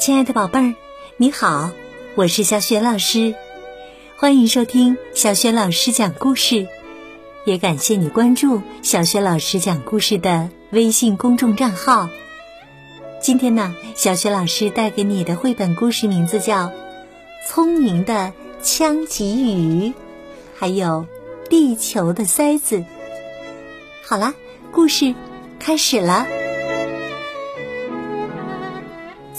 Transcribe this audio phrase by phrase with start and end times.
[0.00, 0.74] 亲爱的宝贝儿，
[1.18, 1.72] 你好，
[2.14, 3.34] 我是小雪老师，
[4.16, 6.66] 欢迎收听小雪老师讲故事，
[7.44, 12.08] 也感谢你关注小雪老师讲故事的微信公众账号。
[13.20, 16.68] 今天呢，小雪老师带给你的绘本故事名字叫
[17.46, 18.32] 《聪明的
[18.62, 19.88] 枪鲫鱼》，
[20.58, 21.06] 还有
[21.50, 22.78] 《地球的塞子》。
[24.02, 24.32] 好啦，
[24.72, 25.14] 故事
[25.58, 26.39] 开始了。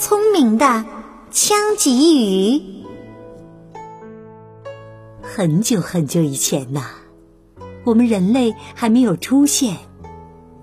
[0.02, 0.84] 聪明的
[1.30, 2.60] 枪鲫鱼。
[5.22, 6.88] 很久很久以前呐，
[7.84, 9.78] 我们人类还没有出现，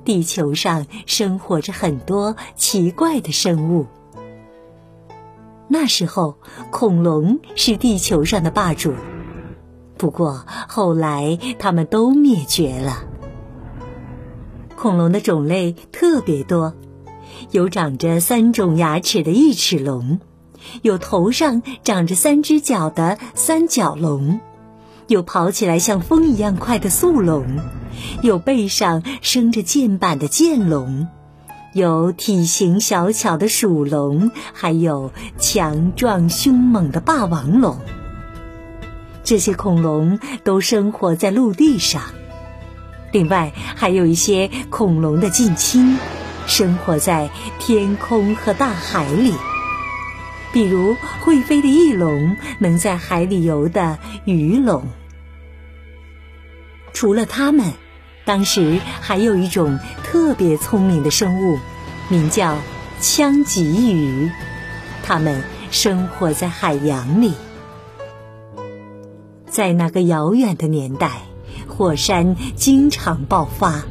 [0.05, 3.87] 地球上生活着很多奇怪的生物。
[5.69, 6.37] 那时候，
[6.73, 8.93] 恐龙是地球上的霸主，
[9.97, 13.05] 不过后来它们都灭绝了。
[14.75, 16.75] 恐龙的种类特别多。
[17.51, 20.21] 有长着三种牙齿的翼齿龙，
[20.83, 24.41] 有头上长着三只脚的三角龙，
[25.07, 27.45] 有跑起来像风一样快的速龙，
[28.23, 31.09] 有背上生着剑板的剑龙，
[31.73, 37.79] 有体型小巧的鼠龙，还有强壮凶猛的霸王龙。
[39.25, 42.03] 这些恐龙都生活在陆地上，
[43.13, 45.99] 另外还有一些恐龙的近亲。
[46.49, 49.35] 生活在天空和大海里，
[50.51, 54.87] 比如会飞的翼龙，能在海里游的鱼龙。
[56.95, 57.75] 除了它们，
[58.25, 61.59] 当时还有一种特别聪明的生物，
[62.09, 62.57] 名叫
[62.99, 64.31] 枪棘鱼。
[65.05, 67.35] 它们生活在海洋里。
[69.47, 71.13] 在那个遥远的年代，
[71.69, 73.85] 火山经常爆发。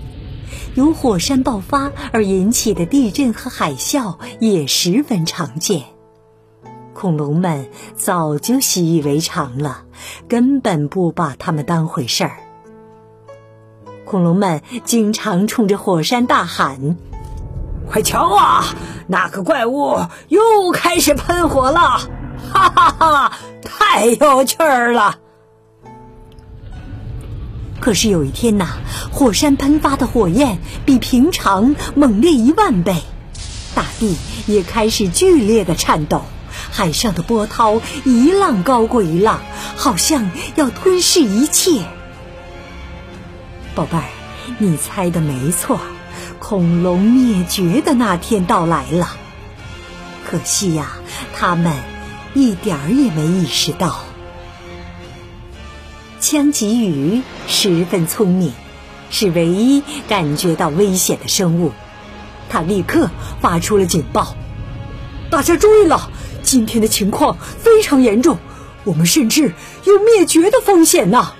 [0.78, 5.86] 由火山爆发而引起的地震和海啸也十分常见，
[6.94, 9.86] 恐龙们早就习以为常了，
[10.30, 12.38] 根本不把它们当回事儿。
[14.06, 16.96] 恐龙们经常冲着火山大喊
[17.90, 18.64] ：“快瞧啊，
[19.08, 21.80] 那个怪物又开始喷火了！
[22.54, 25.18] 哈哈哈，太有趣儿了！”
[27.80, 28.78] 可是有一天呐，
[29.12, 33.04] 火山喷发的火焰比平常猛烈一万倍，
[33.76, 36.24] 大地也开始剧烈的颤抖，
[36.72, 39.42] 海上的波涛一浪高过一浪，
[39.76, 41.82] 好像要吞噬一切。
[43.76, 44.04] 宝贝儿，
[44.58, 45.80] 你猜的没错，
[46.40, 49.16] 恐龙灭绝的那天到来了。
[50.30, 50.94] 可惜呀，
[51.34, 51.74] 他们
[52.34, 54.07] 一点儿也没意识到。
[56.20, 58.52] 枪鲫鱼十分聪明，
[59.12, 61.72] 是唯一感觉到危险的生物。
[62.50, 64.36] 它立刻发出了警报
[65.30, 66.10] ：“大家注意了，
[66.42, 68.40] 今天的情况非常严重，
[68.84, 71.34] 我们甚至有灭绝的风险呢！”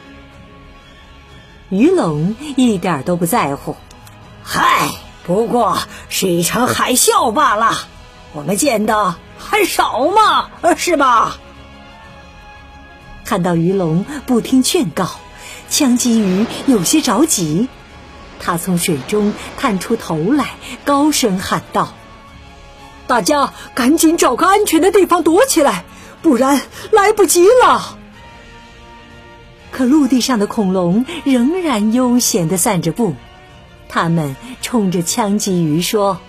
[1.70, 3.76] 鱼龙一点都不在乎
[4.44, 4.92] ：“嗨，
[5.26, 5.78] 不过
[6.08, 7.74] 是一场海啸罢了，
[8.34, 11.40] 我们见的还少嘛，是吧？”
[13.28, 15.10] 看到鱼龙不听劝告，
[15.70, 17.68] 枪击鱼有些着急。
[18.40, 20.52] 他从水中探出头来，
[20.86, 21.94] 高声喊道
[23.06, 25.84] ：“大家赶紧找个安全的地方躲起来，
[26.22, 26.62] 不然
[26.92, 27.98] 来不及了！”
[29.72, 33.14] 可陆地上的恐龙仍然悠闲地散着步。
[33.90, 36.22] 他们冲着枪击鱼说：“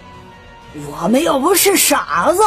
[0.90, 2.42] 我们又不是傻子，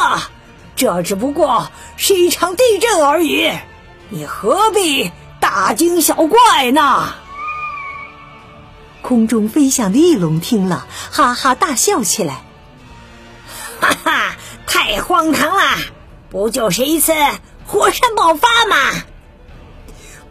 [0.75, 3.50] 这只不过是一场地震而已。”
[4.13, 7.13] 你何必大惊小怪呢？
[9.01, 12.44] 空中飞翔的翼龙听了，哈哈大笑起来。
[13.79, 14.35] 哈哈，
[14.67, 15.77] 太荒唐了！
[16.29, 17.13] 不就是一次
[17.66, 18.75] 火山爆发吗？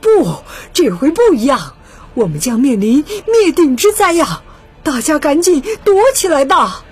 [0.03, 1.75] 不，这回不一样，
[2.13, 4.43] 我们将面临灭顶之灾呀！
[4.83, 6.85] 大家赶紧躲起来吧！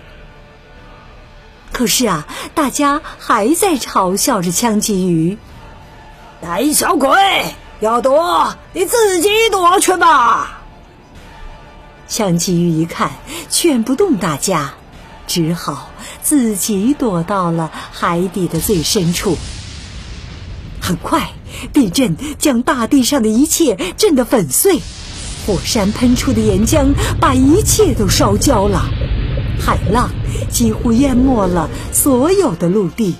[1.71, 5.36] 可是啊，大家还在嘲笑着枪鲫鱼。
[6.41, 7.19] 胆小鬼，
[7.81, 10.61] 要躲你自己躲去吧！
[12.07, 13.11] 枪鲫鱼一看
[13.51, 14.75] 劝不动大家，
[15.27, 15.91] 只好
[16.23, 19.37] 自己躲到了海底的最深处。
[20.81, 21.33] 很快，
[21.73, 24.81] 地震将大地上的一切震得粉碎，
[25.45, 28.85] 火山喷出的岩浆把一切都烧焦了，
[29.61, 30.09] 海浪
[30.49, 33.17] 几乎淹没了所有的陆地。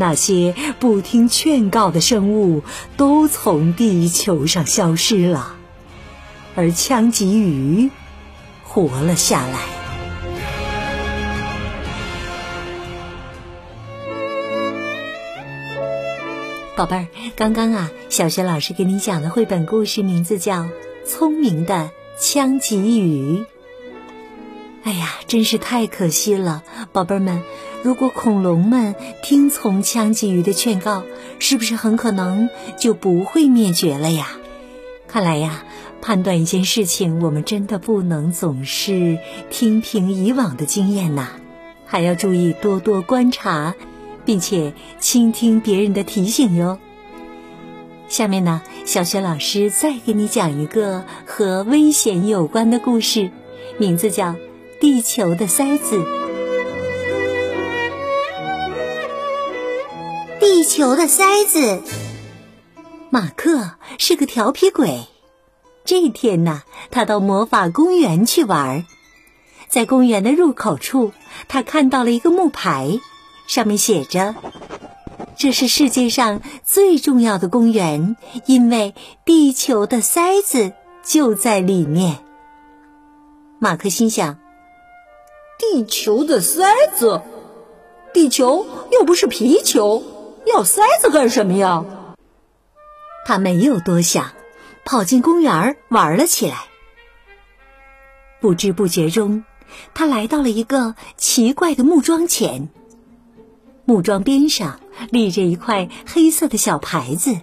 [0.00, 2.62] 那些不听劝告的生物
[2.96, 5.56] 都从地球上消失了
[6.54, 7.90] 而枪击鱼
[8.62, 9.58] 活了下来。
[16.74, 17.06] 宝贝儿
[17.36, 20.66] 刚刚啊小学老师给你讲的绘本故事名字叫
[21.04, 23.44] 聪明的枪击鱼
[24.82, 27.42] 哎呀真是太可惜了宝贝儿们
[27.82, 31.02] 如果恐龙们听从枪鲫鱼的劝告，
[31.38, 34.28] 是不是很可能就不会灭绝了呀？
[35.08, 35.64] 看来呀，
[36.02, 39.18] 判断一件事情，我们真的不能总是
[39.48, 41.28] 听凭以往的经验呐，
[41.86, 43.74] 还要注意多多观察，
[44.26, 46.78] 并且倾听别人的提醒哟。
[48.08, 53.30] 下面呢，小学老师再给你讲一个和危险有关的故事，
[53.78, 54.36] 名字叫。
[54.80, 56.02] 地球的塞子，
[60.80, 61.82] 球的塞子。
[63.10, 65.04] 马克是个调皮鬼。
[65.84, 68.86] 这天呢，他到魔法公园去玩，
[69.68, 71.12] 在公园的入口处，
[71.48, 72.98] 他看到了一个木牌，
[73.46, 74.34] 上面写着
[75.36, 78.16] ：“这是世界上最重要的公园，
[78.46, 78.94] 因为
[79.26, 80.72] 地球的塞子
[81.04, 82.24] 就在里面。”
[83.60, 84.38] 马克心想。
[85.58, 86.64] 地球的塞
[86.96, 87.20] 子，
[88.14, 90.02] 地球又不是皮球，
[90.46, 91.84] 要塞子干什么呀？
[93.26, 94.32] 他没有多想，
[94.84, 96.64] 跑进公园玩了起来。
[98.40, 99.44] 不知不觉中，
[99.94, 102.68] 他来到了一个奇怪的木桩前。
[103.84, 107.40] 木桩边上立着一块黑色的小牌子，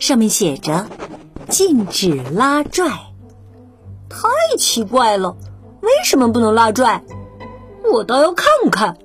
[0.00, 0.88] 上面写着
[1.48, 2.86] “禁止拉拽”。
[4.08, 5.36] 太奇怪了，
[5.82, 7.04] 为什么不能拉拽？
[7.92, 8.96] 我倒要看看。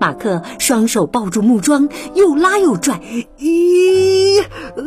[0.00, 3.02] 马克双手抱住木桩，又拉又拽，
[3.38, 4.42] 咦，
[4.74, 4.82] 呃，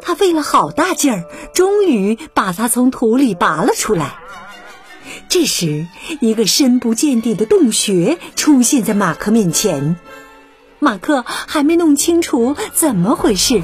[0.00, 1.24] 他费了好大劲儿，
[1.54, 4.16] 终于把它从土里拔了出来。
[5.28, 5.86] 这时，
[6.20, 9.96] 一个深不见底的洞穴出现在马克面前。
[10.80, 13.62] 马克还没弄清楚怎么回事，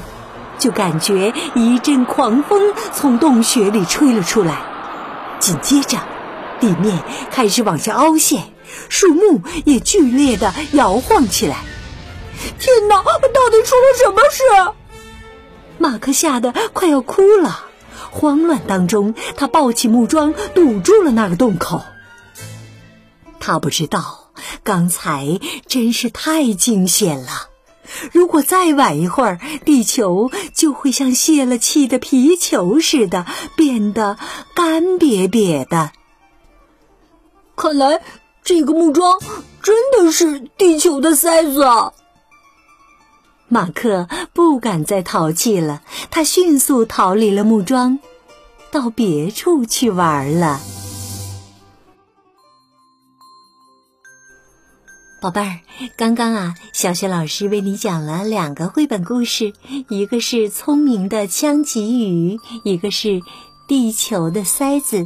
[0.59, 4.61] 就感觉一阵狂风从洞穴里吹了出来，
[5.39, 5.97] 紧接着。
[6.61, 6.99] 地面
[7.31, 8.43] 开始往下凹陷，
[8.89, 11.63] 树木也剧烈的摇晃起来。
[12.57, 14.73] 天哪，到底出了什么事？
[15.77, 17.65] 马克吓得快要哭了。
[18.11, 21.83] 慌乱当中，他抱起木桩堵住了那个洞口。
[23.39, 24.31] 他不知道，
[24.63, 27.49] 刚才真是太惊险了。
[28.11, 33.25] 如果再晚一会儿，地球就会像泄了气的皮球似的，
[33.55, 34.17] 变得
[34.53, 35.91] 干瘪瘪的。
[37.55, 38.01] 看来
[38.49, 39.19] 这个木桩
[39.61, 41.93] 真的是地球的塞子啊。
[43.47, 47.99] 马克不敢再淘气了，他迅速逃离了木桩，
[48.71, 50.59] 到别处去玩了。
[55.21, 55.59] 宝贝儿，
[55.95, 59.53] 刚刚啊，小学老师为你讲了两个绘本故事，
[59.89, 63.21] 一个是聪明的枪鲫鱼，一个是
[63.67, 65.05] 地球的塞子。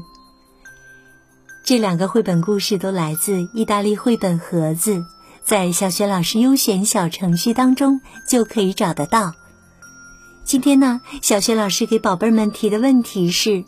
[1.65, 5.05] 这两个绘本故事都来自意大利绘本盒子，
[5.45, 9.31] 在小学老师优选小程序当中就可以找得到。
[10.43, 13.63] 今天呢，小学老师给宝贝们提的问题是：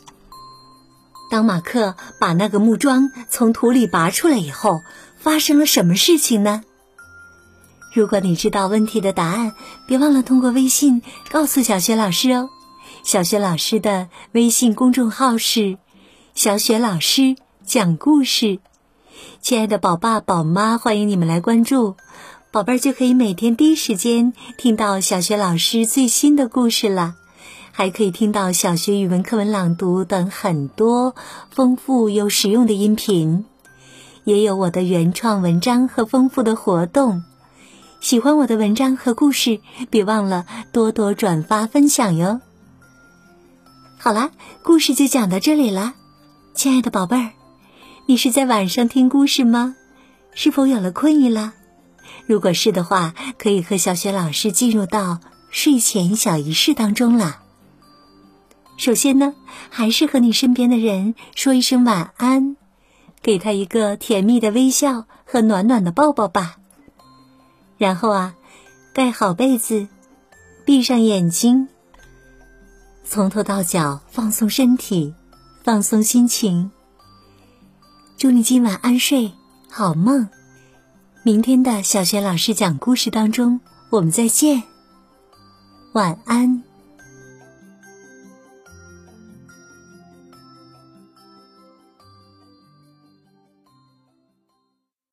[1.30, 4.82] 当马克把那个木桩从土里拔出来以后，
[5.16, 6.64] 发生了什么事情呢？
[7.94, 9.54] 如果你知道问题的答案，
[9.86, 11.00] 别忘了通过微信
[11.30, 12.50] 告诉小学老师哦。
[13.02, 15.78] 小学老师的微信公众号是
[16.36, 17.36] “小雪老师”。
[17.66, 18.60] 讲故事，
[19.40, 21.96] 亲爱的宝爸宝妈，欢迎你们来关注，
[22.52, 27.16] 宝贝儿就可以每天第一时间听到小学老师最新的故事了，
[27.72, 31.16] 还可以听到小学语文课文朗读等很多
[31.50, 33.44] 丰富又实用的音频，
[34.22, 37.24] 也有我的原创文章和丰富的活动。
[38.00, 39.58] 喜欢我的文章和故事，
[39.90, 42.40] 别忘了多多转发分享哟。
[43.98, 44.30] 好啦，
[44.62, 45.94] 故事就讲到这里啦，
[46.54, 47.32] 亲爱的宝贝儿。
[48.08, 49.74] 你是在晚上听故事吗？
[50.32, 51.54] 是否有了困意了？
[52.26, 55.18] 如果是的话，可以和小雪老师进入到
[55.50, 57.40] 睡前小仪式当中了。
[58.76, 59.34] 首先呢，
[59.70, 62.56] 还是和你身边的人说一声晚安，
[63.22, 66.58] 给他一个甜蜜的微笑和暖暖的抱抱吧。
[67.76, 68.36] 然后啊，
[68.94, 69.88] 盖好被子，
[70.64, 71.66] 闭上眼睛，
[73.04, 75.12] 从头到脚放松身体，
[75.64, 76.70] 放松心情。
[78.26, 79.30] 祝你今晚安睡，
[79.70, 80.28] 好梦。
[81.22, 84.64] 明天的小学老师讲故事当中，我们再见。
[85.92, 86.64] 晚安。